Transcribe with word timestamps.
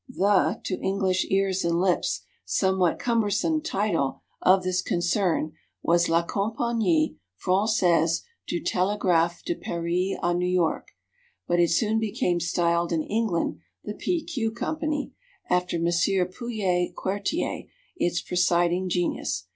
The, 0.09 0.59
to 0.63 0.79
English 0.81 1.25
ears 1.29 1.63
and 1.63 1.79
lips, 1.79 2.21
somewhat 2.43 2.97
cumbersome 2.97 3.61
title 3.61 4.19
of 4.41 4.63
this 4.63 4.81
concern 4.81 5.53
was 5.83 6.09
La 6.09 6.23
Compagnie 6.23 7.17
Française 7.39 8.23
du 8.47 8.59
Télégraphe 8.59 9.43
de 9.45 9.53
Paris 9.53 10.17
à 10.23 10.35
New 10.35 10.49
York, 10.49 10.87
but 11.47 11.59
it 11.59 11.69
soon 11.69 11.99
became 11.99 12.39
styled 12.39 12.91
in 12.91 13.03
England 13.03 13.59
the 13.83 13.93
"P. 13.93 14.23
Q. 14.25 14.49
Company," 14.49 15.11
after 15.51 15.75
M. 15.77 15.85
Pouyer 15.85 16.91
Quertier, 16.95 17.65
its 17.95 18.23
presiding 18.23 18.89
genius. 18.89 19.45